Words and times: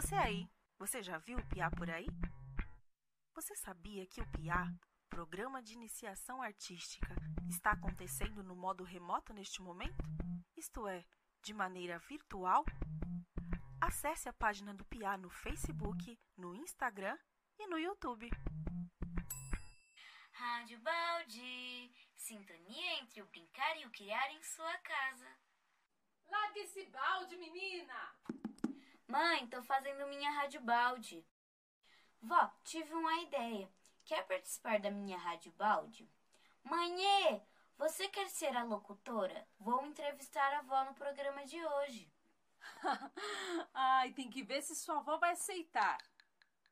Você 0.00 0.14
aí, 0.14 0.48
você 0.78 1.02
já 1.02 1.18
viu 1.18 1.36
o 1.36 1.46
Piá 1.46 1.70
por 1.70 1.90
aí? 1.90 2.06
Você 3.34 3.54
sabia 3.54 4.06
que 4.06 4.22
o 4.22 4.26
Piá, 4.32 4.66
Programa 5.10 5.62
de 5.62 5.74
Iniciação 5.74 6.40
Artística, 6.40 7.14
está 7.50 7.72
acontecendo 7.72 8.42
no 8.42 8.56
modo 8.56 8.82
remoto 8.82 9.34
neste 9.34 9.60
momento? 9.60 10.02
Isto 10.56 10.88
é, 10.88 11.04
de 11.42 11.52
maneira 11.52 11.98
virtual? 11.98 12.64
Acesse 13.78 14.26
a 14.26 14.32
página 14.32 14.72
do 14.72 14.86
Piá 14.86 15.18
no 15.18 15.28
Facebook, 15.28 16.18
no 16.34 16.54
Instagram 16.54 17.18
e 17.58 17.66
no 17.66 17.78
YouTube. 17.78 18.30
Rádio 20.32 20.80
Balde, 20.80 21.92
sintonia 22.16 23.00
entre 23.02 23.20
o 23.20 23.26
brincar 23.26 23.76
e 23.76 23.84
o 23.84 23.90
criar 23.90 24.32
em 24.32 24.42
sua 24.42 24.78
casa. 24.78 25.28
Larga 26.26 26.58
esse 26.60 26.86
balde, 26.86 27.36
menina! 27.36 28.39
Mãe, 29.10 29.44
tô 29.48 29.60
fazendo 29.64 30.06
minha 30.06 30.30
Rádio 30.30 30.60
Balde. 30.60 31.26
Vó, 32.22 32.48
tive 32.62 32.94
uma 32.94 33.20
ideia. 33.22 33.68
Quer 34.04 34.24
participar 34.24 34.78
da 34.78 34.88
minha 34.88 35.18
Rádio 35.18 35.50
Balde? 35.58 36.08
Mãe, 36.62 36.94
você 37.76 38.06
quer 38.06 38.28
ser 38.28 38.56
a 38.56 38.62
locutora? 38.62 39.48
Vou 39.58 39.84
entrevistar 39.84 40.52
a 40.52 40.58
avó 40.60 40.84
no 40.84 40.94
programa 40.94 41.44
de 41.44 41.56
hoje. 41.56 42.08
Ai, 43.74 44.12
tem 44.12 44.30
que 44.30 44.44
ver 44.44 44.62
se 44.62 44.76
sua 44.76 44.98
avó 44.98 45.18
vai 45.18 45.32
aceitar. 45.32 45.98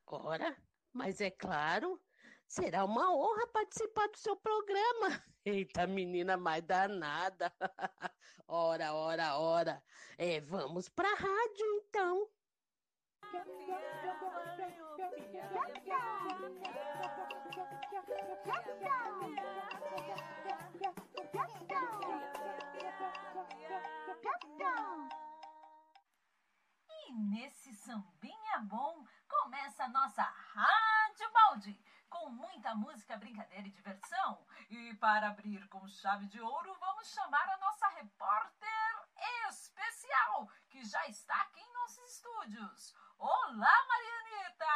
Ora, 0.06 0.56
mas 0.92 1.20
é 1.20 1.32
claro, 1.32 2.00
será 2.46 2.84
uma 2.84 3.12
honra 3.12 3.48
participar 3.48 4.06
do 4.06 4.16
seu 4.16 4.36
programa. 4.36 5.24
Eita, 5.44 5.86
menina 5.86 6.36
mais 6.36 6.62
danada. 6.62 7.52
ora, 8.46 8.94
ora, 8.94 9.38
ora. 9.38 9.82
É, 10.16 10.40
vamos 10.40 10.88
pra 10.88 11.08
rádio 11.14 11.66
então. 11.84 12.17
E 13.38 13.52
nesse 27.12 27.72
sambinha 27.74 28.58
bom 28.62 29.06
começa 29.28 29.84
a 29.84 29.88
nossa 29.88 30.22
Rádio 30.22 31.32
Balde, 31.32 31.80
com 32.10 32.30
muita 32.30 32.74
música, 32.74 33.16
brincadeira 33.16 33.68
e 33.68 33.70
diversão. 33.70 34.44
E 34.68 34.94
para 34.94 35.28
abrir 35.28 35.68
com 35.68 35.86
chave 35.86 36.26
de 36.26 36.40
ouro, 36.40 36.74
vamos 36.80 37.08
chamar 37.14 37.48
a 37.50 37.58
nossa 37.58 37.86
repórter 37.90 38.78
especial, 39.48 40.48
que 40.68 40.84
já 40.84 41.06
está 41.06 41.34
aqui 41.42 41.60
em 41.60 41.72
nossos 41.74 42.14
estúdios. 42.14 42.94
Olá, 43.18 43.86
Marianita! 43.88 44.66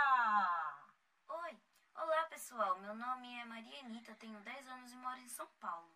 Oi, 1.28 1.62
olá 1.94 2.24
pessoal, 2.53 2.78
meu 2.81 2.95
nome 2.95 3.34
é 3.39 3.45
Maria 3.47 3.81
Anitta, 3.81 4.14
tenho 4.17 4.39
10 4.41 4.69
anos 4.69 4.92
e 4.92 4.97
moro 4.97 5.19
em 5.19 5.28
São 5.28 5.47
Paulo. 5.58 5.91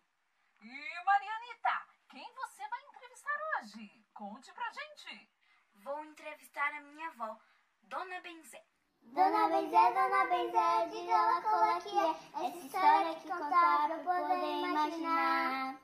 E 0.59 1.03
Marianita, 1.05 1.87
quem 2.09 2.33
você 2.33 2.67
vai 2.67 2.81
entrevistar 2.81 3.37
hoje? 3.59 4.03
Conte 4.11 4.51
pra 4.51 4.71
gente! 4.71 5.31
Vou 5.75 6.03
entrevistar 6.03 6.73
a 6.73 6.81
minha 6.81 7.09
avó, 7.09 7.39
Dona 7.83 8.19
Benzé. 8.21 8.65
Dona 9.03 9.49
Benzé, 9.49 9.93
Dona 9.93 10.25
Benzé, 10.25 10.87
diga 10.89 11.21
lá 11.21 11.41
qual 11.43 11.63
é 11.63 11.81
que 11.81 11.95
é 11.95 12.09
essa 12.47 12.57
história 12.57 13.19
que 13.19 13.27
contar 13.27 13.87
pra 13.87 13.99
poder 13.99 14.59
imaginar. 14.63 15.79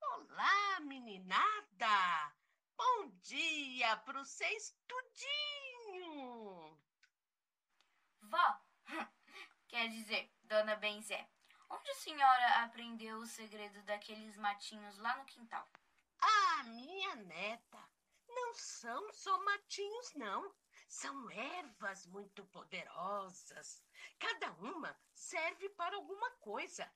Olá, 0.00 0.80
meninada! 0.82 2.32
Bom 2.76 3.10
dia 3.22 3.96
pro 4.04 4.24
vocês 4.24 4.72
tudinho! 4.86 6.78
Vó, 8.30 8.60
quer 9.84 9.90
dizer, 9.90 10.32
Dona 10.44 10.76
Benzé, 10.76 11.28
onde 11.68 11.90
a 11.90 11.94
senhora 11.96 12.64
aprendeu 12.64 13.18
o 13.18 13.26
segredo 13.26 13.82
daqueles 13.82 14.34
matinhos 14.38 14.96
lá 14.96 15.14
no 15.18 15.26
quintal? 15.26 15.68
Ah, 16.18 16.62
minha 16.64 17.16
neta, 17.16 17.90
não 18.26 18.54
são 18.54 19.12
só 19.12 19.38
matinhos, 19.44 20.14
não. 20.14 20.54
São 20.88 21.30
ervas 21.30 22.06
muito 22.06 22.46
poderosas. 22.46 23.84
Cada 24.18 24.52
uma 24.52 24.98
serve 25.12 25.68
para 25.68 25.96
alguma 25.96 26.30
coisa. 26.36 26.90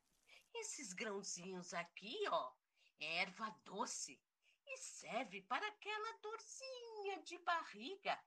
Esses 0.55 0.95
grãozinhos 0.95 1.75
aqui, 1.75 2.19
ó, 2.31 2.53
é 3.01 3.17
erva 3.19 3.51
doce 3.67 4.19
e 4.67 4.79
serve 4.79 5.43
para 5.43 5.69
aquela 5.69 6.13
dorzinha 6.23 7.23
de 7.23 7.37
barriga. 7.41 8.19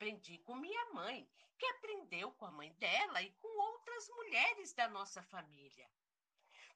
Aprendi 0.00 0.38
com 0.38 0.54
minha 0.54 0.94
mãe, 0.94 1.28
que 1.58 1.66
aprendeu 1.66 2.32
com 2.32 2.46
a 2.46 2.50
mãe 2.50 2.72
dela 2.78 3.20
e 3.20 3.30
com 3.32 3.48
outras 3.48 4.08
mulheres 4.08 4.72
da 4.72 4.88
nossa 4.88 5.22
família. 5.24 5.86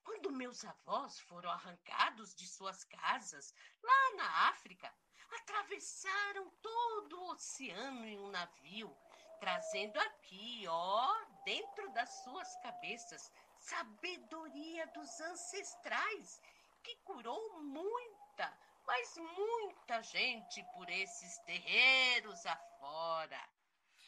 Quando 0.05 0.31
meus 0.31 0.63
avós 0.63 1.19
foram 1.21 1.49
arrancados 1.51 2.35
de 2.35 2.47
suas 2.47 2.85
casas 2.85 3.55
lá 3.83 4.17
na 4.17 4.49
África, 4.51 4.95
atravessaram 5.37 6.51
todo 6.61 7.19
o 7.19 7.31
oceano 7.31 8.05
em 8.05 8.19
um 8.19 8.29
navio, 8.29 8.95
trazendo 9.41 9.99
aqui, 10.01 10.67
ó, 10.69 11.25
dentro 11.47 11.91
das 11.95 12.11
suas 12.25 12.55
cabeças, 12.57 13.33
sabedoria 13.59 14.87
dos 14.89 15.19
ancestrais 15.23 16.43
que 16.83 16.95
curou 16.97 17.59
muita, 17.63 18.55
mas 18.87 19.17
muita 19.17 20.03
gente 20.03 20.63
por 20.75 20.89
esses 20.91 21.39
terreiros 21.41 22.45
afora. 22.47 23.49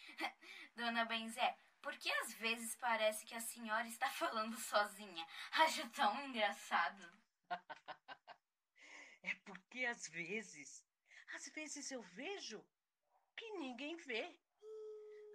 Dona 0.77 1.05
Benzé, 1.05 1.57
por 1.81 1.97
que 1.99 2.11
às 2.11 2.33
vezes 2.35 2.77
parece 2.77 3.25
que 3.25 3.35
a 3.35 3.41
senhora 3.41 3.87
está 3.87 4.09
falando 4.11 4.57
sozinha? 4.59 5.27
Acho 5.53 5.89
tão 5.91 6.21
engraçado. 6.27 7.03
é 9.23 9.35
porque 9.45 9.87
às 9.87 10.09
vezes, 10.09 10.85
às 11.35 11.49
vezes 11.51 11.91
eu 11.91 12.03
vejo 12.03 12.65
que 13.37 13.51
ninguém 13.53 13.97
vê. 13.97 14.39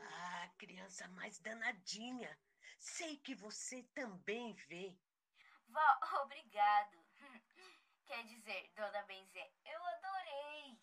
Ah, 0.01 0.49
criança 0.57 1.07
mais 1.09 1.39
danadinha. 1.39 2.37
Sei 2.77 3.17
que 3.17 3.35
você 3.35 3.83
também 3.93 4.53
vê. 4.67 4.97
Vó, 5.67 5.99
obrigado. 6.23 7.00
Quer 8.11 8.25
dizer, 8.25 8.73
Dona 8.75 9.03
Benzé, 9.03 9.49
eu 9.63 9.85
adorei. 9.85 10.77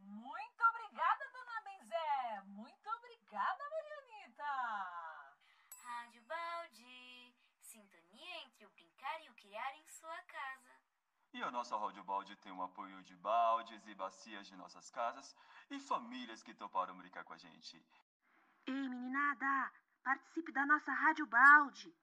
Muito 0.00 0.64
obrigada, 0.64 1.30
Dona 1.32 1.60
Benzé. 1.60 2.42
Muito 2.46 2.90
obrigada, 2.90 3.62
Marianita. 3.70 5.36
Rádio 5.84 6.22
Balde, 6.22 7.34
sintonia 7.60 8.42
entre 8.42 8.66
o 8.66 8.70
brincar 8.70 9.22
e 9.22 9.30
o 9.30 9.34
criar 9.36 9.76
em 9.76 9.86
sua 9.86 10.20
casa. 10.24 10.74
E 11.34 11.40
a 11.40 11.52
nossa 11.52 11.78
Rádio 11.78 12.02
Balde 12.02 12.34
tem 12.34 12.50
o 12.50 12.60
apoio 12.60 13.00
de 13.04 13.14
baldes 13.14 13.86
e 13.86 13.94
bacias 13.94 14.48
de 14.48 14.56
nossas 14.56 14.90
casas 14.90 15.36
e 15.70 15.78
famílias 15.78 16.42
que 16.42 16.52
toparam 16.52 16.98
brincar 16.98 17.22
com 17.22 17.34
a 17.34 17.38
gente. 17.38 17.80
Ei, 18.66 18.88
meninada, 18.88 19.72
participe 20.02 20.50
da 20.50 20.66
nossa 20.66 20.92
Rádio 20.92 21.26
Balde. 21.28 21.96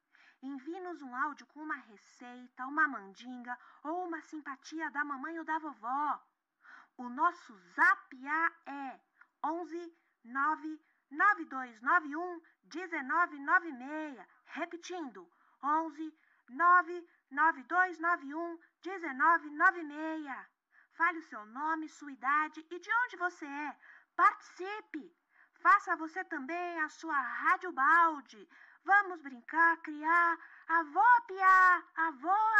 Envie-nos 0.44 1.02
um 1.02 1.16
áudio 1.16 1.48
com 1.48 1.62
uma 1.64 1.76
receita, 1.76 2.68
uma 2.68 2.86
mandinga 2.86 3.58
ou 3.82 4.06
uma 4.08 4.22
simpatia 4.24 4.92
da 4.92 5.06
mamãe 5.06 5.40
ou 5.40 5.46
da 5.46 5.58
vovó. 5.58 6.22
O 6.98 7.08
nosso 7.08 7.58
zap 7.76 8.28
é 8.66 9.00
11 9.42 9.98
9 10.26 10.82
9291 11.12 12.42
1996. 12.76 14.28
Repetindo, 14.48 15.32
11 15.64 16.14
9 16.50 17.10
9291 17.32 18.60
1996. 18.84 20.48
Fale 20.92 21.20
o 21.20 21.24
seu 21.24 21.46
nome, 21.46 21.88
sua 21.88 22.12
idade 22.12 22.66
e 22.70 22.80
de 22.80 22.90
onde 23.06 23.16
você 23.16 23.46
é. 23.46 23.78
Participe! 24.14 25.16
Faça 25.64 25.96
você 25.96 26.22
também 26.26 26.82
a 26.82 26.90
sua 26.90 27.18
Rádio 27.18 27.72
Balde. 27.72 28.50
Vamos 28.86 29.22
brincar, 29.24 29.82
criar. 29.82 30.38
Avó, 30.68 31.06
piá, 31.28 31.84
avó! 31.96 32.53